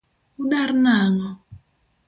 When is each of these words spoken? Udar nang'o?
Udar 0.41 0.69
nang'o? 0.83 1.29